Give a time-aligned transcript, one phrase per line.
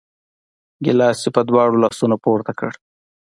[0.83, 2.71] ګیلاس یې په دواړو لاسو پورته کړ!